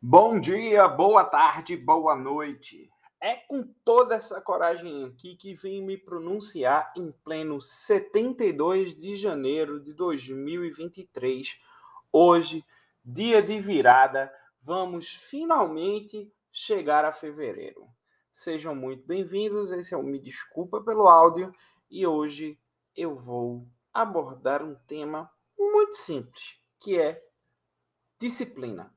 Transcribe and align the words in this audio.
Bom 0.00 0.38
dia, 0.38 0.86
boa 0.86 1.24
tarde, 1.24 1.74
boa 1.74 2.14
noite. 2.14 2.92
É 3.18 3.34
com 3.34 3.62
toda 3.82 4.14
essa 4.14 4.38
coragem 4.42 5.06
aqui 5.06 5.34
que 5.34 5.54
vim 5.54 5.82
me 5.82 5.96
pronunciar 5.96 6.92
em 6.94 7.10
pleno 7.24 7.58
72 7.62 8.94
de 8.94 9.16
janeiro 9.16 9.80
de 9.80 9.94
2023. 9.94 11.58
Hoje, 12.12 12.62
dia 13.02 13.42
de 13.42 13.58
virada, 13.58 14.30
vamos 14.60 15.14
finalmente 15.14 16.30
chegar 16.52 17.06
a 17.06 17.10
fevereiro. 17.10 17.88
Sejam 18.30 18.74
muito 18.74 19.06
bem-vindos. 19.06 19.72
Esse 19.72 19.94
é 19.94 19.96
o 19.96 20.02
Me 20.02 20.20
Desculpa 20.20 20.82
pelo 20.82 21.08
áudio 21.08 21.50
e 21.90 22.06
hoje 22.06 22.60
eu 22.94 23.16
vou 23.16 23.66
abordar 23.94 24.62
um 24.62 24.74
tema 24.86 25.32
muito 25.58 25.94
simples, 25.94 26.60
que 26.78 26.98
é 26.98 27.24
disciplina. 28.20 28.94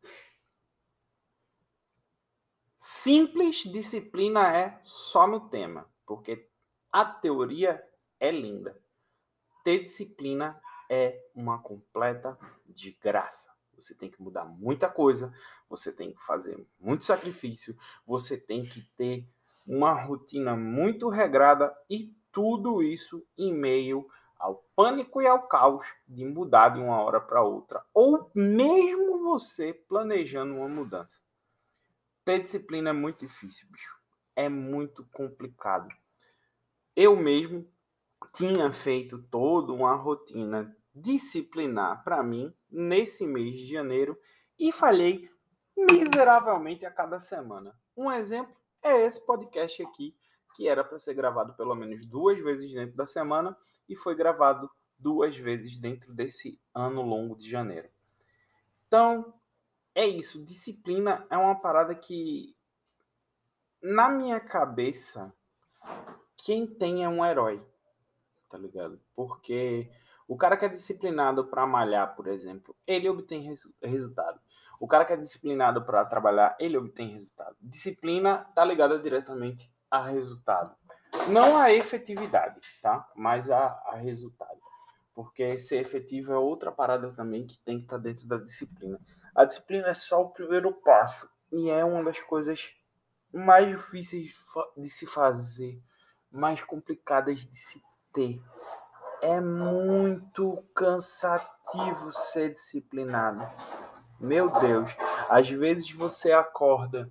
Simples 2.81 3.63
disciplina 3.65 4.55
é 4.55 4.79
só 4.81 5.27
no 5.27 5.49
tema, 5.49 5.85
porque 6.05 6.47
a 6.89 7.03
teoria 7.03 7.85
é 8.17 8.31
linda. 8.31 8.81
Ter 9.65 9.79
disciplina 9.79 10.57
é 10.89 11.21
uma 11.35 11.61
completa 11.61 12.39
de 12.65 12.91
graça. 12.91 13.53
Você 13.75 13.93
tem 13.93 14.09
que 14.09 14.21
mudar 14.21 14.45
muita 14.45 14.89
coisa, 14.89 15.34
você 15.70 15.91
tem 15.91 16.13
que 16.13 16.23
fazer 16.23 16.65
muito 16.79 17.03
sacrifício, 17.03 17.77
você 18.07 18.39
tem 18.39 18.61
que 18.61 18.81
ter 18.95 19.27
uma 19.67 19.91
rotina 19.91 20.55
muito 20.55 21.09
regrada 21.09 21.77
e 21.89 22.15
tudo 22.31 22.81
isso 22.81 23.27
em 23.37 23.53
meio 23.53 24.07
ao 24.37 24.63
pânico 24.73 25.21
e 25.21 25.27
ao 25.27 25.49
caos 25.49 25.85
de 26.07 26.23
mudar 26.23 26.70
de 26.70 26.79
uma 26.79 27.01
hora 27.01 27.20
para 27.20 27.43
outra, 27.43 27.84
ou 27.93 28.31
mesmo 28.34 29.17
você 29.17 29.73
planejando 29.73 30.55
uma 30.55 30.70
mudança. 30.70 31.20
Ter 32.30 32.44
disciplina 32.44 32.91
é 32.91 32.94
muito 32.94 33.26
difícil, 33.26 33.68
bicho. 33.72 33.91
É 34.35 34.48
muito 34.48 35.04
complicado. 35.12 35.88
Eu 36.96 37.16
mesmo 37.16 37.68
tinha 38.35 38.72
feito 38.72 39.18
toda 39.32 39.74
uma 39.74 39.96
rotina 39.96 40.77
disciplinar 40.94 42.04
para 42.04 42.22
mim 42.22 42.54
nesse 42.70 43.26
mês 43.26 43.57
de 43.57 43.72
janeiro 43.72 44.16
e 44.60 44.72
falhei 44.72 45.27
miseravelmente 45.76 46.85
a 46.85 46.91
cada 46.91 47.20
semana. 47.20 47.76
Um 47.98 48.12
exemplo 48.12 48.55
é 48.84 49.07
esse 49.07 49.26
podcast 49.26 49.82
aqui, 49.82 50.16
que 50.54 50.68
era 50.68 50.84
para 50.84 51.00
ser 51.00 51.16
gravado 51.16 51.55
pelo 51.55 51.74
menos 51.74 52.05
duas 52.05 52.38
vezes 52.38 52.72
dentro 52.72 52.96
da 52.96 53.07
semana 53.07 53.57
e 53.90 53.96
foi 53.96 54.13
gravado 54.13 54.70
duas 55.00 55.35
vezes 55.35 55.80
dentro 55.80 56.13
desse 56.13 56.62
ano 56.76 57.02
longo 57.02 57.35
de 57.35 57.50
janeiro. 57.50 57.90
Então, 58.85 59.34
é 59.95 60.05
isso. 60.05 60.43
Disciplina 60.43 61.26
é 61.29 61.37
uma 61.37 61.55
parada 61.55 61.93
que, 61.95 62.55
na 63.82 64.09
minha 64.09 64.40
cabeça, 64.40 65.34
quem 66.38 66.66
tem 66.66 67.03
é 67.03 67.09
um 67.09 67.25
herói, 67.25 67.62
tá 68.50 68.57
ligado? 68.57 69.00
Porque 69.16 69.91
o 70.28 70.38
cara 70.38 70.56
que 70.56 70.66
é 70.66 70.69
disciplinado 70.69 71.45
para 71.45 71.66
malhar, 71.66 72.16
por 72.16 72.28
exemplo, 72.28 72.75
ele 72.85 73.09
obtém 73.09 73.41
resu 73.41 73.73
resultado. 73.81 74.40
O 74.79 74.88
cara 74.88 75.03
que 75.03 75.12
é 75.12 75.17
disciplinado 75.17 75.84
para 75.84 76.06
trabalhar, 76.06 76.56
ele 76.59 76.78
obtém 76.78 77.09
resultado. 77.09 77.56
Disciplina 77.59 78.45
tá 78.56 78.63
ligada 78.63 78.97
diretamente 78.97 79.69
a 79.91 80.01
resultado. 80.01 80.73
Não 81.29 81.57
a 81.57 81.73
efetividade, 81.73 82.62
tá? 82.81 83.06
Mas 83.16 83.50
a, 83.50 83.81
a 83.88 83.95
resultado. 83.95 84.59
Porque 85.13 85.57
ser 85.57 85.81
efetivo 85.81 86.31
é 86.31 86.38
outra 86.38 86.72
parada 86.72 87.12
também 87.12 87.45
que 87.45 87.59
tem 87.59 87.78
que 87.78 87.84
estar 87.84 87.97
tá 87.97 88.03
dentro 88.03 88.25
da 88.25 88.38
disciplina. 88.38 89.00
A 89.40 89.45
disciplina 89.45 89.88
é 89.88 89.94
só 89.94 90.22
o 90.22 90.31
primeiro 90.31 90.73
passo 90.73 91.29
e 91.50 91.69
é 91.69 91.85
uma 91.85 92.03
das 92.03 92.19
coisas 92.19 92.73
mais 93.34 93.69
difíceis 93.69 94.35
de 94.75 94.90
se 94.90 95.07
fazer, 95.07 95.81
mais 96.29 96.61
complicadas 96.61 97.45
de 97.45 97.55
se 97.55 97.81
ter. 98.11 98.44
É 99.22 99.39
muito 99.39 100.61
cansativo 100.75 102.11
ser 102.11 102.50
disciplinado. 102.51 103.47
Meu 104.19 104.50
Deus, 104.50 104.94
às 105.29 105.50
vezes 105.50 105.89
você 105.89 106.33
acorda, 106.33 107.09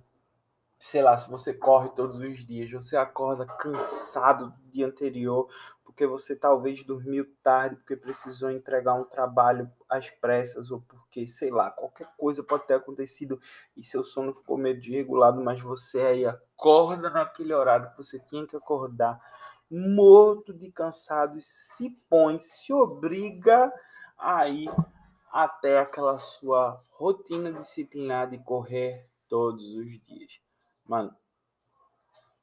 sei 0.79 1.01
lá, 1.01 1.17
se 1.17 1.29
você 1.29 1.53
corre 1.53 1.89
todos 1.89 2.19
os 2.21 2.45
dias, 2.45 2.71
você 2.71 2.95
acorda 2.95 3.45
cansado 3.45 4.49
do 4.51 4.71
dia 4.71 4.87
anterior, 4.87 5.49
porque 5.83 6.07
você 6.07 6.39
talvez 6.39 6.81
dormiu 6.83 7.29
tarde, 7.43 7.75
porque 7.75 7.97
precisou 7.97 8.49
entregar 8.49 8.93
um 8.93 9.03
trabalho 9.03 9.69
às 9.89 10.09
pressas, 10.09 10.71
ou 10.71 10.79
porque, 10.81 11.27
sei 11.27 11.51
lá, 11.51 11.69
qualquer 11.69 12.07
coisa 12.17 12.41
pode 12.41 12.65
ter 12.65 12.75
acontecido 12.75 13.41
e 13.75 13.83
seu 13.83 14.05
sono 14.05 14.33
ficou 14.33 14.57
meio 14.57 14.79
desregulado, 14.79 15.43
mas 15.43 15.59
você 15.59 15.99
aí 15.99 16.25
acorda 16.25 17.09
naquele 17.09 17.53
horário 17.53 17.91
que 17.91 17.97
você 17.97 18.17
tinha 18.17 18.47
que 18.47 18.55
acordar, 18.55 19.19
morto 19.69 20.53
de 20.53 20.71
cansado, 20.71 21.37
e 21.37 21.41
se 21.41 21.89
põe, 22.09 22.39
se 22.39 22.71
obriga 22.71 23.69
a 24.17 24.47
ir 24.47 24.71
até 25.29 25.79
aquela 25.79 26.17
sua 26.17 26.81
rotina 26.91 27.51
disciplinada 27.51 28.31
de 28.31 28.43
correr 28.43 29.05
todos 29.27 29.75
os 29.75 29.99
dias. 30.05 30.39
Mano, 30.89 31.15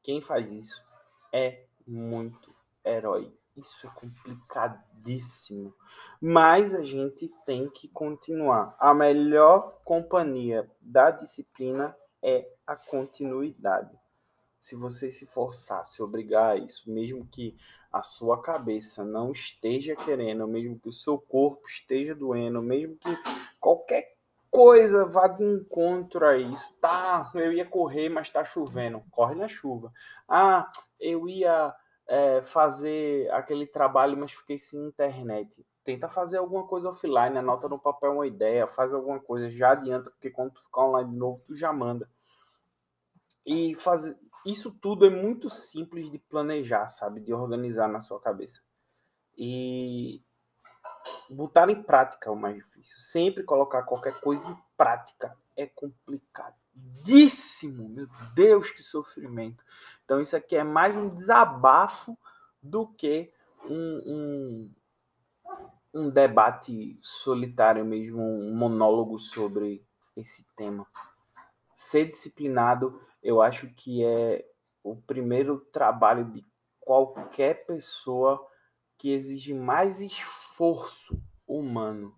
quem 0.05 0.23
faz 0.23 0.53
isso 0.53 0.81
é 1.33 1.67
muito 1.85 2.55
herói. 2.85 3.37
Isso 3.57 3.85
é 3.85 3.91
complicadíssimo. 3.91 5.75
Mas 6.21 6.73
a 6.73 6.85
gente 6.85 7.29
tem 7.45 7.69
que 7.69 7.89
continuar. 7.89 8.77
A 8.79 8.95
melhor 8.95 9.81
companhia 9.83 10.71
da 10.81 11.11
disciplina 11.11 11.97
é 12.23 12.49
a 12.65 12.77
continuidade. 12.77 13.99
Se 14.61 14.77
você 14.77 15.11
se 15.11 15.27
forçar, 15.27 15.85
se 15.85 16.01
obrigar 16.01 16.53
a 16.53 16.57
isso, 16.57 16.89
mesmo 16.89 17.27
que 17.27 17.57
a 17.91 18.01
sua 18.01 18.41
cabeça 18.41 19.05
não 19.05 19.33
esteja 19.33 19.97
querendo, 19.97 20.47
mesmo 20.47 20.79
que 20.79 20.89
o 20.89 20.93
seu 20.93 21.19
corpo 21.19 21.67
esteja 21.67 22.15
doendo, 22.15 22.63
mesmo 22.63 22.97
que 22.97 23.11
qualquer 23.59 24.16
coisa 24.57 25.05
vá 25.05 25.29
de 25.29 25.45
encontro 25.45 26.25
a 26.25 26.35
isso. 26.35 26.73
Tá, 26.81 27.31
eu 27.35 27.53
ia 27.53 27.67
correr, 27.67 28.09
mas 28.09 28.31
tá 28.31 28.43
chovendo. 28.43 29.03
Corre 29.11 29.35
na 29.35 29.47
chuva. 29.47 29.93
Ah, 30.27 30.67
eu 30.99 31.29
ia 31.29 31.75
é, 32.07 32.43
fazer 32.43 33.31
aquele 33.33 33.67
trabalho, 33.67 34.17
mas 34.17 34.33
fiquei 34.33 34.57
sem 34.57 34.81
internet. 34.87 35.63
Tenta 35.85 36.09
fazer 36.09 36.39
alguma 36.39 36.67
coisa 36.67 36.89
offline, 36.89 37.37
anota 37.37 37.69
no 37.69 37.79
papel 37.79 38.13
uma 38.13 38.27
ideia, 38.27 38.67
faz 38.67 38.95
alguma 38.95 39.21
coisa, 39.21 39.51
já 39.51 39.73
adianta, 39.73 40.11
porque 40.11 40.31
quando 40.31 40.53
tu 40.53 40.63
ficar 40.63 40.87
online 40.87 41.11
de 41.11 41.17
novo, 41.19 41.43
tu 41.47 41.55
já 41.55 41.71
manda. 41.71 42.09
E 43.45 43.75
fazer 43.75 44.17
isso 44.47 44.73
tudo 44.81 45.05
é 45.05 45.11
muito 45.11 45.51
simples 45.51 46.11
de 46.11 46.19
planejar, 46.19 46.89
sabe? 46.89 47.21
De 47.21 47.31
organizar 47.31 47.89
na 47.89 48.01
sua 48.01 48.19
cabeça. 48.19 48.63
E 49.37 50.23
botar 51.31 51.69
em 51.71 51.83
prática 51.83 52.29
é 52.29 52.33
o 52.33 52.37
mais 52.37 52.57
difícil. 52.57 52.99
Sempre 52.99 53.43
colocar 53.43 53.83
qualquer 53.83 54.21
coisa 54.21 54.51
em 54.51 54.59
prática 54.77 55.37
é 55.57 55.67
complicado 55.67 56.55
pesadíssimo. 56.77 57.89
Meu 57.89 58.07
Deus, 58.35 58.71
que 58.71 58.83
sofrimento. 58.83 59.65
Então, 60.05 60.21
isso 60.21 60.37
aqui 60.37 60.57
é 60.57 60.65
mais 60.65 60.97
um 60.97 61.09
desabafo 61.09 62.17
do 62.63 62.87
que 62.87 63.33
um, 63.65 64.03
um, 64.07 64.71
um 65.95 66.11
debate 66.11 66.97
solitário 67.01 67.85
mesmo, 67.85 68.23
um 68.23 68.55
monólogo 68.55 69.19
sobre 69.19 69.85
esse 70.17 70.45
tema. 70.55 70.87
Ser 71.75 72.07
disciplinado, 72.07 73.01
eu 73.23 73.43
acho 73.43 73.69
que 73.75 74.05
é 74.05 74.47
o 74.83 74.97
primeiro 74.97 75.59
trabalho 75.73 76.25
de 76.25 76.45
qualquer 76.81 77.67
pessoa 77.67 78.47
que 78.99 79.13
exige 79.13 79.55
mais 79.55 80.01
esforço 80.01 81.23
humano. 81.47 82.15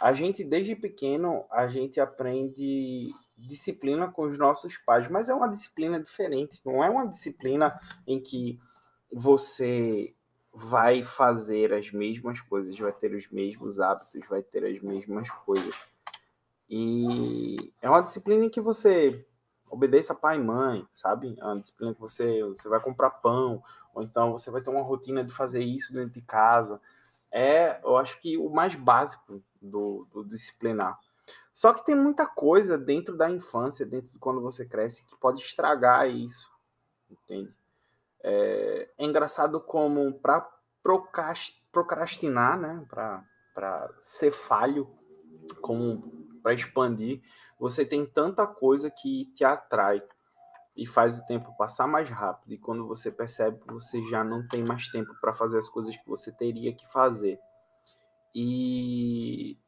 A 0.00 0.12
gente, 0.12 0.42
desde 0.42 0.74
pequeno, 0.74 1.44
a 1.50 1.68
gente 1.68 2.00
aprende 2.00 3.08
disciplina 3.36 4.10
com 4.10 4.22
os 4.22 4.36
nossos 4.36 4.76
pais, 4.78 5.08
mas 5.08 5.28
é 5.28 5.34
uma 5.34 5.48
disciplina 5.48 6.00
diferente, 6.00 6.60
não 6.64 6.82
é 6.82 6.90
uma 6.90 7.06
disciplina 7.06 7.78
em 8.06 8.20
que 8.20 8.58
você 9.12 10.14
vai 10.52 11.04
fazer 11.04 11.72
as 11.72 11.92
mesmas 11.92 12.40
coisas, 12.40 12.76
vai 12.78 12.92
ter 12.92 13.14
os 13.14 13.30
mesmos 13.30 13.78
hábitos, 13.78 14.26
vai 14.28 14.42
ter 14.42 14.64
as 14.64 14.80
mesmas 14.80 15.30
coisas. 15.30 15.74
E 16.68 17.56
é 17.80 17.88
uma 17.88 18.00
disciplina 18.00 18.44
em 18.44 18.50
que 18.50 18.60
você 18.60 19.24
obedeça 19.70 20.14
pai 20.14 20.36
e 20.36 20.42
mãe, 20.42 20.86
sabe? 20.90 21.36
É 21.38 21.44
uma 21.44 21.60
disciplina 21.60 21.94
que 21.94 22.00
você, 22.00 22.42
você 22.44 22.68
vai 22.68 22.80
comprar 22.80 23.10
pão, 23.10 23.62
ou 23.96 24.02
então 24.02 24.30
você 24.30 24.50
vai 24.50 24.60
ter 24.60 24.68
uma 24.68 24.82
rotina 24.82 25.24
de 25.24 25.32
fazer 25.32 25.64
isso 25.64 25.90
dentro 25.90 26.10
de 26.10 26.20
casa. 26.20 26.78
É, 27.32 27.80
eu 27.82 27.96
acho 27.96 28.20
que 28.20 28.36
o 28.36 28.50
mais 28.50 28.74
básico 28.74 29.42
do, 29.60 30.06
do 30.12 30.22
disciplinar. 30.22 31.00
Só 31.50 31.72
que 31.72 31.82
tem 31.82 31.94
muita 31.94 32.26
coisa 32.26 32.76
dentro 32.76 33.16
da 33.16 33.30
infância, 33.30 33.86
dentro 33.86 34.12
de 34.12 34.18
quando 34.18 34.42
você 34.42 34.66
cresce, 34.66 35.06
que 35.06 35.16
pode 35.16 35.40
estragar 35.40 36.06
isso, 36.10 36.46
entende? 37.10 37.50
É, 38.22 38.90
é 38.98 39.04
engraçado 39.04 39.58
como 39.60 40.12
para 40.12 40.46
procrastinar, 41.72 42.60
né, 42.60 42.84
para 42.90 43.90
ser 43.98 44.30
falho, 44.30 44.90
como 45.62 46.28
para 46.42 46.52
expandir, 46.52 47.22
você 47.58 47.82
tem 47.82 48.04
tanta 48.04 48.46
coisa 48.46 48.90
que 48.90 49.24
te 49.32 49.42
atrai 49.42 50.02
e 50.76 50.86
faz 50.86 51.18
o 51.18 51.26
tempo 51.26 51.56
passar 51.56 51.86
mais 51.86 52.08
rápido. 52.10 52.52
E 52.52 52.58
quando 52.58 52.86
você 52.86 53.10
percebe, 53.10 53.58
você 53.66 54.02
já 54.02 54.22
não 54.22 54.46
tem 54.46 54.62
mais 54.64 54.88
tempo 54.88 55.14
para 55.20 55.32
fazer 55.32 55.58
as 55.58 55.68
coisas 55.68 55.96
que 55.96 56.06
você 56.06 56.30
teria 56.30 56.74
que 56.74 56.86
fazer. 56.92 57.38
E. 58.34 59.58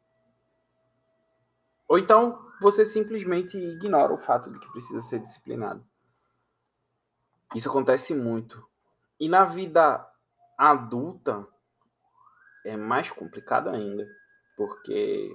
Ou 1.89 1.99
então 1.99 2.47
você 2.61 2.85
simplesmente 2.85 3.57
ignora 3.57 4.13
o 4.13 4.19
fato 4.19 4.53
de 4.53 4.59
que 4.59 4.71
precisa 4.71 5.01
ser 5.01 5.21
disciplinado. 5.21 5.83
Isso 7.55 7.71
acontece 7.71 8.15
muito. 8.15 8.63
E 9.19 9.29
na 9.29 9.45
vida 9.45 10.07
adulta 10.59 11.47
é 12.67 12.77
mais 12.77 13.11
complicado 13.11 13.71
ainda, 13.71 14.07
porque 14.57 15.35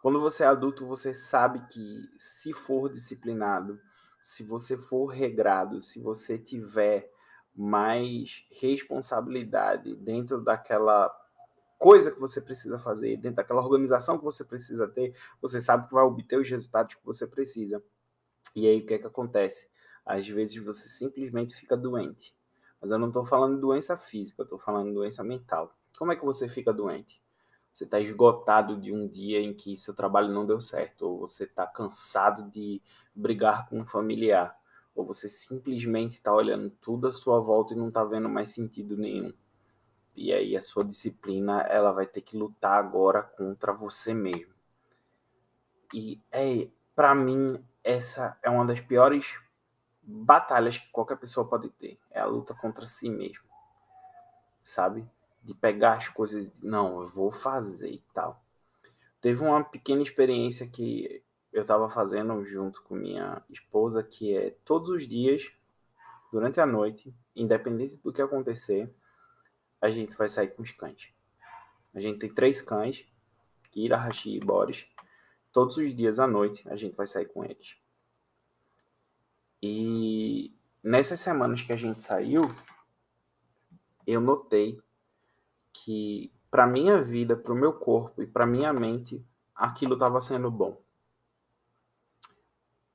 quando 0.00 0.18
você 0.18 0.44
é 0.44 0.46
adulto, 0.46 0.86
você 0.86 1.12
sabe 1.12 1.60
que 1.66 2.10
se 2.16 2.54
for 2.54 2.88
disciplinado, 2.88 3.78
se 4.20 4.44
você 4.44 4.76
for 4.76 5.06
regrado, 5.06 5.80
se 5.80 6.00
você 6.00 6.38
tiver 6.38 7.10
mais 7.54 8.46
responsabilidade 8.50 9.94
dentro 9.96 10.40
daquela 10.40 11.10
coisa 11.78 12.10
que 12.10 12.20
você 12.20 12.40
precisa 12.40 12.78
fazer, 12.78 13.16
dentro 13.16 13.36
daquela 13.36 13.62
organização 13.62 14.18
que 14.18 14.24
você 14.24 14.44
precisa 14.44 14.86
ter, 14.86 15.14
você 15.40 15.60
sabe 15.60 15.86
que 15.86 15.94
vai 15.94 16.04
obter 16.04 16.38
os 16.38 16.48
resultados 16.48 16.94
que 16.94 17.04
você 17.04 17.26
precisa. 17.26 17.82
E 18.54 18.66
aí 18.66 18.80
o 18.80 18.86
que 18.86 18.94
é 18.94 18.98
que 18.98 19.06
acontece? 19.06 19.68
Às 20.04 20.28
vezes 20.28 20.62
você 20.62 20.88
simplesmente 20.88 21.54
fica 21.54 21.76
doente. 21.76 22.36
Mas 22.80 22.90
eu 22.90 22.98
não 22.98 23.08
estou 23.08 23.24
falando 23.24 23.60
doença 23.60 23.96
física, 23.96 24.42
eu 24.42 24.44
estou 24.44 24.58
falando 24.58 24.92
doença 24.92 25.22
mental. 25.22 25.74
Como 25.98 26.12
é 26.12 26.16
que 26.16 26.24
você 26.24 26.48
fica 26.48 26.72
doente? 26.72 27.22
Você 27.72 27.84
está 27.84 28.00
esgotado 28.00 28.76
de 28.76 28.92
um 28.92 29.06
dia 29.06 29.40
em 29.40 29.54
que 29.54 29.76
seu 29.76 29.94
trabalho 29.94 30.28
não 30.28 30.44
deu 30.44 30.60
certo, 30.60 31.02
ou 31.06 31.18
você 31.18 31.44
está 31.44 31.66
cansado 31.66 32.50
de 32.50 32.82
brigar 33.14 33.68
com 33.68 33.80
um 33.80 33.86
familiar, 33.86 34.58
ou 34.94 35.04
você 35.04 35.28
simplesmente 35.28 36.12
está 36.12 36.32
olhando 36.34 36.70
tudo 36.80 37.08
à 37.08 37.12
sua 37.12 37.40
volta 37.40 37.74
e 37.74 37.76
não 37.76 37.88
está 37.88 38.04
vendo 38.04 38.28
mais 38.28 38.50
sentido 38.50 38.96
nenhum. 38.96 39.32
E 40.16 40.32
aí 40.32 40.56
a 40.56 40.62
sua 40.62 40.84
disciplina 40.84 41.60
ela 41.62 41.92
vai 41.92 42.06
ter 42.06 42.20
que 42.20 42.36
lutar 42.36 42.78
agora 42.78 43.22
contra 43.22 43.72
você 43.72 44.12
mesmo. 44.12 44.52
E 45.94 46.20
é, 46.30 46.68
para 46.94 47.14
mim 47.14 47.62
essa 47.82 48.38
é 48.42 48.50
uma 48.50 48.64
das 48.64 48.80
piores 48.80 49.38
batalhas 50.02 50.78
que 50.78 50.88
qualquer 50.90 51.16
pessoa 51.16 51.48
pode 51.48 51.70
ter, 51.70 51.98
é 52.10 52.20
a 52.20 52.26
luta 52.26 52.54
contra 52.54 52.86
si 52.86 53.08
mesmo. 53.08 53.44
Sabe? 54.62 55.08
De 55.42 55.54
pegar 55.54 55.94
as 55.94 56.08
coisas, 56.08 56.62
não, 56.62 57.00
eu 57.00 57.08
vou 57.08 57.30
fazer 57.30 57.90
e 57.90 58.04
tal. 58.12 58.44
Teve 59.20 59.42
uma 59.42 59.62
pequena 59.64 60.02
experiência 60.02 60.66
que 60.66 61.22
eu 61.52 61.62
estava 61.62 61.88
fazendo 61.90 62.44
junto 62.44 62.82
com 62.82 62.94
minha 62.94 63.42
esposa, 63.50 64.02
que 64.02 64.36
é 64.36 64.50
todos 64.64 64.88
os 64.88 65.06
dias, 65.06 65.52
durante 66.32 66.60
a 66.60 66.66
noite, 66.66 67.14
independente 67.34 67.96
do 67.96 68.12
que 68.12 68.22
acontecer, 68.22 68.92
a 69.80 69.90
gente 69.90 70.16
vai 70.16 70.28
sair 70.28 70.48
com 70.48 70.62
os 70.62 70.70
cães. 70.70 71.12
A 71.94 72.00
gente 72.00 72.18
tem 72.18 72.32
três 72.32 72.62
cães, 72.62 73.06
Kira, 73.70 73.96
Hashi 73.96 74.36
e 74.36 74.40
Boris. 74.40 74.86
Todos 75.52 75.76
os 75.76 75.94
dias 75.94 76.18
à 76.18 76.26
noite 76.26 76.68
a 76.68 76.76
gente 76.76 76.96
vai 76.96 77.06
sair 77.06 77.26
com 77.26 77.44
eles. 77.44 77.76
E 79.62 80.54
nessas 80.82 81.20
semanas 81.20 81.62
que 81.62 81.72
a 81.72 81.76
gente 81.76 82.02
saiu, 82.02 82.42
eu 84.06 84.20
notei 84.20 84.80
que 85.72 86.32
para 86.50 86.66
minha 86.66 87.02
vida, 87.02 87.36
para 87.36 87.52
o 87.52 87.56
meu 87.56 87.72
corpo 87.72 88.22
e 88.22 88.26
para 88.26 88.46
minha 88.46 88.72
mente, 88.72 89.24
aquilo 89.54 89.94
estava 89.94 90.20
sendo 90.20 90.50
bom. 90.50 90.76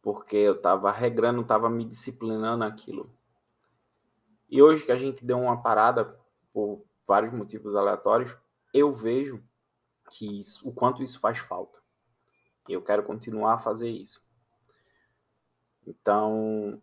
Porque 0.02 0.36
eu 0.36 0.56
estava 0.56 0.92
regrando, 0.92 1.42
estava 1.42 1.70
me 1.70 1.86
disciplinando 1.86 2.64
aquilo. 2.64 3.10
E 4.50 4.62
hoje 4.62 4.86
que 4.86 4.92
a 4.92 4.98
gente 4.98 5.26
deu 5.26 5.40
uma 5.40 5.62
parada 5.62 6.20
por 6.54 6.86
vários 7.08 7.34
motivos 7.34 7.76
aleatórios, 7.76 8.36
eu 8.74 8.92
vejo 8.92 9.44
que 10.10 10.40
isso, 10.40 10.68
o 10.68 10.74
quanto 10.74 11.02
isso 11.02 11.20
faz 11.20 11.40
falta. 11.40 11.80
E 12.68 12.74
eu 12.74 12.82
quero 12.82 13.04
continuar 13.04 13.54
a 13.54 13.60
fazer 13.60 13.90
isso. 13.90 14.26
Então, 15.88 16.82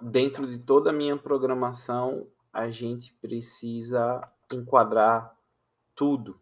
dentro 0.00 0.46
de 0.46 0.58
toda 0.58 0.90
a 0.90 0.92
minha 0.92 1.16
programação, 1.16 2.26
a 2.56 2.70
gente 2.70 3.12
precisa 3.12 4.26
enquadrar 4.50 5.36
tudo. 5.94 6.40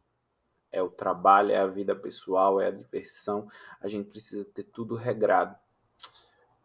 É 0.71 0.81
o 0.81 0.89
trabalho, 0.89 1.51
é 1.51 1.59
a 1.59 1.67
vida 1.67 1.95
pessoal, 1.97 2.61
é 2.61 2.69
a 2.69 2.71
diversão. 2.71 3.51
A 3.81 3.89
gente 3.89 4.11
precisa 4.11 4.45
ter 4.45 4.63
tudo 4.63 4.95
regrado. 4.95 5.59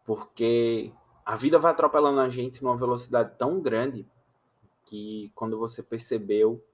Porque 0.04 0.92
a 1.24 1.34
vida 1.34 1.58
vai 1.58 1.72
atropelando 1.72 2.20
a 2.20 2.28
gente 2.28 2.62
numa 2.62 2.76
velocidade 2.76 3.36
tão 3.36 3.60
grande 3.60 4.08
que 4.84 5.32
quando 5.34 5.58
você 5.58 5.82
percebeu, 5.82 6.64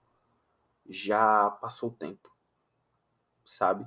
já 0.87 1.51
passou 1.51 1.89
o 1.89 1.95
tempo, 1.95 2.31
sabe? 3.43 3.87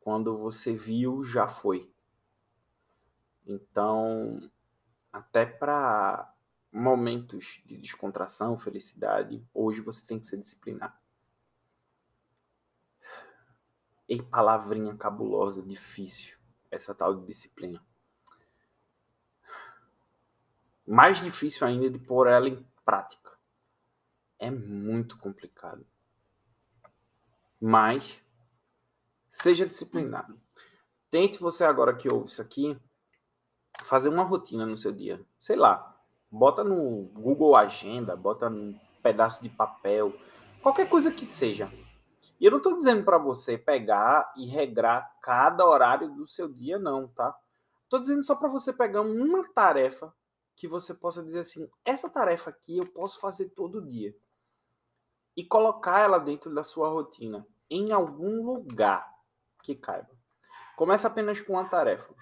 Quando 0.00 0.36
você 0.36 0.74
viu, 0.74 1.22
já 1.22 1.46
foi. 1.46 1.88
Então, 3.46 4.50
até 5.12 5.46
para 5.46 6.35
momentos 6.76 7.62
de 7.64 7.78
descontração, 7.78 8.58
felicidade, 8.58 9.42
hoje 9.54 9.80
você 9.80 10.06
tem 10.06 10.18
que 10.18 10.26
ser 10.26 10.36
disciplinado. 10.36 10.92
E 14.06 14.22
palavrinha 14.22 14.94
cabulosa, 14.94 15.62
difícil, 15.62 16.36
essa 16.70 16.94
tal 16.94 17.14
de 17.14 17.26
disciplina. 17.26 17.82
Mais 20.86 21.22
difícil 21.22 21.66
ainda 21.66 21.90
de 21.90 21.98
pôr 21.98 22.28
ela 22.28 22.46
em 22.46 22.64
prática. 22.84 23.32
É 24.38 24.50
muito 24.50 25.16
complicado. 25.16 25.84
Mas 27.58 28.22
seja 29.30 29.66
disciplinado. 29.66 30.38
Tente 31.10 31.38
você 31.38 31.64
agora 31.64 31.96
que 31.96 32.12
ouve 32.12 32.28
isso 32.28 32.42
aqui 32.42 32.78
fazer 33.82 34.10
uma 34.10 34.22
rotina 34.22 34.66
no 34.66 34.76
seu 34.76 34.92
dia. 34.92 35.24
Sei 35.40 35.56
lá, 35.56 35.95
bota 36.30 36.64
no 36.64 37.04
Google 37.14 37.56
Agenda, 37.56 38.16
bota 38.16 38.50
num 38.50 38.78
pedaço 39.02 39.42
de 39.42 39.48
papel, 39.48 40.12
qualquer 40.62 40.88
coisa 40.88 41.10
que 41.10 41.24
seja. 41.24 41.70
E 42.38 42.44
eu 42.44 42.50
não 42.50 42.58
estou 42.58 42.76
dizendo 42.76 43.04
para 43.04 43.18
você 43.18 43.56
pegar 43.56 44.32
e 44.36 44.46
regrar 44.46 45.16
cada 45.22 45.64
horário 45.64 46.14
do 46.14 46.26
seu 46.26 46.52
dia, 46.52 46.78
não, 46.78 47.08
tá? 47.08 47.34
Estou 47.84 48.00
dizendo 48.00 48.22
só 48.22 48.34
para 48.34 48.48
você 48.48 48.72
pegar 48.72 49.00
uma 49.00 49.48
tarefa 49.52 50.12
que 50.54 50.66
você 50.66 50.92
possa 50.92 51.22
dizer 51.22 51.40
assim: 51.40 51.70
essa 51.84 52.10
tarefa 52.10 52.50
aqui 52.50 52.78
eu 52.78 52.86
posso 52.86 53.20
fazer 53.20 53.50
todo 53.50 53.86
dia. 53.86 54.14
E 55.36 55.44
colocar 55.44 56.00
ela 56.00 56.18
dentro 56.18 56.52
da 56.52 56.64
sua 56.64 56.88
rotina, 56.88 57.46
em 57.70 57.92
algum 57.92 58.42
lugar 58.42 59.06
que 59.62 59.74
caiba. 59.74 60.08
Começa 60.76 61.08
apenas 61.08 61.40
com 61.40 61.52
uma 61.54 61.68
tarefa. 61.68 62.12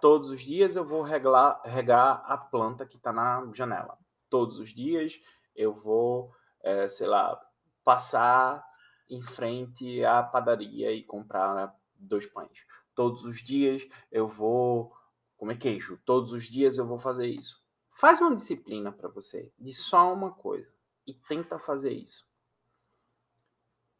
Todos 0.00 0.30
os 0.30 0.42
dias 0.42 0.76
eu 0.76 0.84
vou 0.84 1.02
regar, 1.02 1.60
regar 1.64 2.22
a 2.26 2.36
planta 2.36 2.86
que 2.86 2.96
está 2.96 3.12
na 3.12 3.48
janela. 3.52 3.98
Todos 4.28 4.58
os 4.58 4.70
dias 4.70 5.20
eu 5.54 5.72
vou, 5.72 6.34
é, 6.62 6.88
sei 6.88 7.06
lá, 7.06 7.40
passar 7.82 8.64
em 9.08 9.22
frente 9.22 10.04
à 10.04 10.22
padaria 10.22 10.92
e 10.92 11.02
comprar 11.02 11.74
dois 11.94 12.26
pães. 12.26 12.66
Todos 12.94 13.24
os 13.24 13.42
dias 13.42 13.88
eu 14.10 14.26
vou 14.26 14.92
comer 15.36 15.56
queijo. 15.56 15.98
Todos 16.04 16.32
os 16.32 16.44
dias 16.44 16.76
eu 16.76 16.86
vou 16.86 16.98
fazer 16.98 17.26
isso. 17.26 17.64
Faz 17.90 18.20
uma 18.20 18.34
disciplina 18.34 18.92
para 18.92 19.08
você 19.08 19.50
de 19.58 19.72
só 19.72 20.12
uma 20.12 20.30
coisa 20.30 20.70
e 21.06 21.14
tenta 21.14 21.58
fazer 21.58 21.92
isso. 21.92 22.28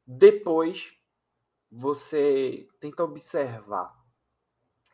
Depois 0.06 0.94
você 1.70 2.68
tenta 2.78 3.04
observar 3.04 3.96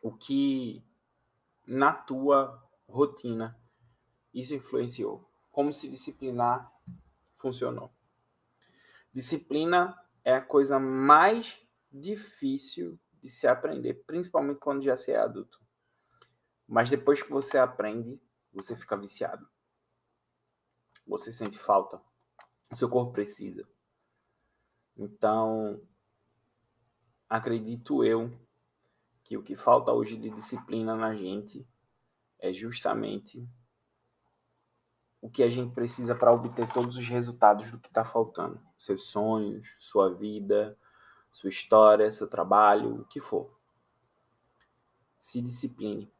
o 0.01 0.11
que 0.11 0.83
na 1.65 1.93
tua 1.93 2.61
rotina 2.87 3.59
isso 4.33 4.55
influenciou. 4.55 5.29
Como 5.51 5.71
se 5.71 5.89
disciplinar 5.89 6.71
funcionou. 7.35 7.93
Disciplina 9.13 9.95
é 10.23 10.33
a 10.35 10.41
coisa 10.41 10.79
mais 10.79 11.61
difícil 11.91 12.99
de 13.21 13.29
se 13.29 13.47
aprender, 13.47 14.03
principalmente 14.05 14.59
quando 14.59 14.81
já 14.81 14.97
se 14.97 15.11
é 15.11 15.17
adulto. 15.17 15.61
Mas 16.67 16.89
depois 16.89 17.21
que 17.21 17.29
você 17.29 17.57
aprende, 17.57 18.19
você 18.51 18.75
fica 18.75 18.97
viciado. 18.97 19.47
Você 21.05 21.31
sente 21.31 21.57
falta. 21.57 22.01
O 22.71 22.75
seu 22.75 22.89
corpo 22.89 23.11
precisa. 23.11 23.67
Então, 24.97 25.81
acredito 27.29 28.03
eu 28.03 28.31
que 29.33 29.37
o 29.37 29.41
que 29.41 29.55
falta 29.55 29.91
hoje 29.91 30.15
de 30.15 30.29
disciplina 30.29 30.95
na 30.95 31.15
gente 31.15 31.67
é 32.37 32.53
justamente 32.53 33.47
o 35.19 35.29
que 35.29 35.41
a 35.41 35.49
gente 35.49 35.73
precisa 35.73 36.13
para 36.13 36.31
obter 36.31 36.71
todos 36.71 36.97
os 36.97 37.07
resultados 37.07 37.71
do 37.71 37.79
que 37.79 37.87
está 37.87 38.05
faltando. 38.05 38.61
Seus 38.77 39.07
sonhos, 39.07 39.75
sua 39.79 40.13
vida, 40.13 40.77
sua 41.31 41.49
história, 41.49 42.11
seu 42.11 42.29
trabalho, 42.29 43.01
o 43.01 43.05
que 43.05 43.19
for. 43.19 43.57
Se 45.17 45.41
discipline. 45.41 46.11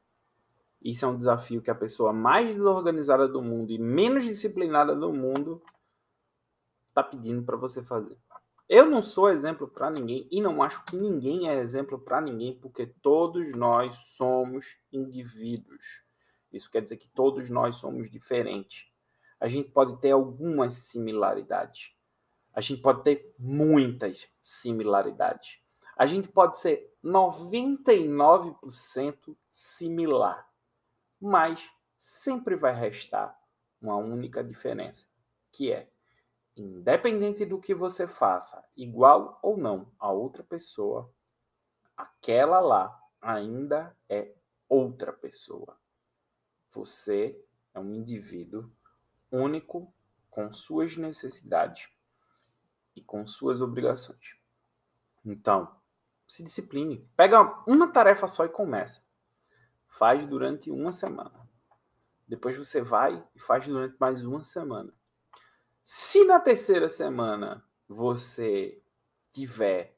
Isso 0.81 1.05
é 1.05 1.07
um 1.07 1.17
desafio 1.17 1.61
que 1.61 1.69
a 1.69 1.75
pessoa 1.75 2.11
mais 2.13 2.55
desorganizada 2.55 3.27
do 3.27 3.41
mundo 3.41 3.71
e 3.71 3.77
menos 3.77 4.23
disciplinada 4.23 4.95
do 4.95 5.13
mundo 5.13 5.61
está 6.87 7.03
pedindo 7.03 7.43
para 7.43 7.57
você 7.57 7.83
fazer. 7.83 8.17
Eu 8.73 8.87
não 8.87 9.03
sou 9.03 9.29
exemplo 9.29 9.67
para 9.67 9.91
ninguém 9.91 10.27
e 10.31 10.41
não 10.41 10.63
acho 10.63 10.83
que 10.85 10.95
ninguém 10.95 11.47
é 11.47 11.59
exemplo 11.59 11.99
para 11.99 12.19
ninguém, 12.19 12.57
porque 12.59 12.87
todos 12.87 13.53
nós 13.53 14.15
somos 14.15 14.79
indivíduos. 14.91 16.03
Isso 16.51 16.71
quer 16.71 16.81
dizer 16.81 16.97
que 16.97 17.07
todos 17.07 17.51
nós 17.51 17.75
somos 17.75 18.09
diferentes. 18.09 18.91
A 19.39 19.47
gente 19.47 19.69
pode 19.69 20.01
ter 20.01 20.09
algumas 20.09 20.73
similaridades. 20.73 21.95
A 22.51 22.61
gente 22.61 22.81
pode 22.81 23.03
ter 23.03 23.35
muitas 23.37 24.27
similaridades. 24.41 25.59
A 25.95 26.07
gente 26.07 26.27
pode 26.27 26.57
ser 26.57 26.91
99% 27.03 29.37
similar 29.51 30.51
mas 31.25 31.71
sempre 31.95 32.53
vai 32.53 32.75
restar 32.75 33.33
uma 33.81 33.95
única 33.95 34.43
diferença, 34.43 35.07
que 35.49 35.71
é, 35.71 35.89
independente 36.55 37.45
do 37.45 37.59
que 37.59 37.73
você 37.73 38.07
faça, 38.07 38.63
igual 38.75 39.39
ou 39.41 39.57
não 39.57 39.91
a 39.99 40.11
outra 40.11 40.43
pessoa, 40.43 41.11
aquela 41.97 42.59
lá 42.59 42.99
ainda 43.21 43.95
é 44.09 44.33
outra 44.69 45.11
pessoa. 45.11 45.77
Você 46.69 47.39
é 47.73 47.79
um 47.79 47.93
indivíduo 47.93 48.71
único 49.31 49.93
com 50.29 50.51
suas 50.51 50.97
necessidades 50.97 51.89
e 52.95 53.01
com 53.01 53.25
suas 53.25 53.61
obrigações. 53.61 54.37
Então, 55.25 55.75
se 56.27 56.43
discipline. 56.43 57.07
Pega 57.15 57.63
uma 57.67 57.91
tarefa 57.91 58.27
só 58.27 58.45
e 58.45 58.49
começa. 58.49 59.03
Faz 59.87 60.25
durante 60.25 60.71
uma 60.71 60.91
semana. 60.91 61.47
Depois 62.27 62.57
você 62.57 62.81
vai 62.81 63.23
e 63.35 63.39
faz 63.39 63.67
durante 63.67 63.95
mais 63.99 64.25
uma 64.25 64.43
semana. 64.43 64.93
Se 65.83 66.23
na 66.23 66.39
terceira 66.39 66.87
semana 66.87 67.61
você 67.89 68.81
tiver 69.29 69.93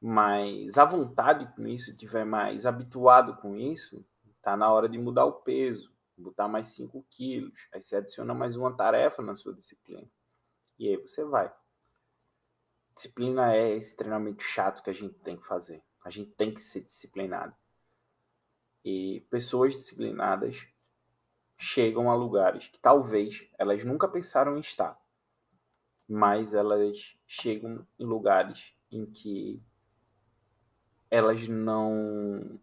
mais 0.00 0.78
à 0.78 0.84
vontade 0.84 1.52
com 1.56 1.66
isso, 1.66 1.96
tiver 1.96 2.24
mais 2.24 2.64
habituado 2.64 3.36
com 3.38 3.56
isso, 3.56 4.06
tá 4.40 4.56
na 4.56 4.72
hora 4.72 4.88
de 4.88 4.96
mudar 4.96 5.24
o 5.24 5.40
peso, 5.40 5.92
botar 6.16 6.46
mais 6.46 6.68
5 6.68 7.04
quilos. 7.10 7.68
Aí 7.72 7.80
você 7.80 7.96
adiciona 7.96 8.32
mais 8.32 8.54
uma 8.54 8.72
tarefa 8.72 9.20
na 9.20 9.34
sua 9.34 9.52
disciplina. 9.52 10.08
E 10.78 10.88
aí 10.88 10.96
você 10.96 11.24
vai. 11.24 11.52
Disciplina 12.94 13.52
é 13.52 13.76
esse 13.76 13.96
treinamento 13.96 14.44
chato 14.44 14.80
que 14.80 14.90
a 14.90 14.94
gente 14.94 15.14
tem 15.14 15.36
que 15.36 15.46
fazer. 15.46 15.82
A 16.04 16.10
gente 16.10 16.30
tem 16.30 16.54
que 16.54 16.60
ser 16.60 16.82
disciplinado. 16.82 17.54
E 18.84 19.26
pessoas 19.28 19.72
disciplinadas 19.72 20.68
chegam 21.58 22.08
a 22.08 22.14
lugares 22.14 22.68
que 22.68 22.78
talvez 22.78 23.48
elas 23.58 23.84
nunca 23.84 24.06
pensaram 24.06 24.56
em 24.56 24.60
estar, 24.60 24.98
mas 26.08 26.54
elas 26.54 27.18
chegam 27.26 27.84
em 27.98 28.06
lugares 28.06 28.74
em 28.90 29.04
que 29.04 29.60
elas 31.10 31.48
não 31.48 32.60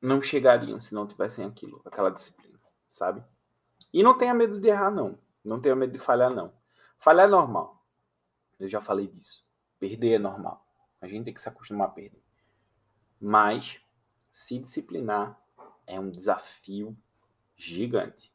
não 0.00 0.22
chegariam 0.22 0.78
se 0.78 0.94
não 0.94 1.06
tivessem 1.06 1.44
aquilo, 1.44 1.82
aquela 1.84 2.10
disciplina, 2.10 2.58
sabe? 2.88 3.22
E 3.92 4.02
não 4.02 4.16
tenha 4.16 4.32
medo 4.32 4.60
de 4.60 4.68
errar 4.68 4.90
não, 4.90 5.18
não 5.44 5.60
tenha 5.60 5.76
medo 5.76 5.92
de 5.92 5.98
falhar 5.98 6.32
não. 6.34 6.52
Falhar 6.98 7.26
é 7.26 7.30
normal. 7.30 7.84
Eu 8.58 8.68
já 8.68 8.80
falei 8.80 9.06
disso. 9.06 9.48
Perder 9.78 10.14
é 10.14 10.18
normal. 10.18 10.66
A 11.00 11.06
gente 11.06 11.26
tem 11.26 11.34
que 11.34 11.40
se 11.40 11.48
acostumar 11.48 11.88
a 11.88 11.90
perder. 11.90 12.22
Mas 13.20 13.80
se 14.30 14.58
disciplinar 14.58 15.40
é 15.86 15.98
um 15.98 16.10
desafio 16.10 16.96
gigante. 17.54 18.32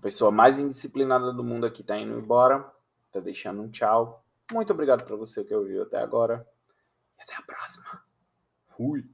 A 0.00 0.02
pessoa 0.02 0.30
mais 0.30 0.58
indisciplinada 0.58 1.30
do 1.30 1.44
mundo 1.44 1.66
aqui 1.66 1.82
está 1.82 1.94
indo 1.98 2.18
embora, 2.18 2.66
está 3.06 3.20
deixando 3.20 3.60
um 3.60 3.68
tchau. 3.68 4.24
Muito 4.50 4.72
obrigado 4.72 5.04
para 5.04 5.14
você 5.14 5.44
que 5.44 5.54
ouviu 5.54 5.82
até 5.82 5.98
agora. 5.98 6.48
E 7.18 7.22
até 7.22 7.34
a 7.34 7.42
próxima. 7.42 8.02
Fui. 8.64 9.04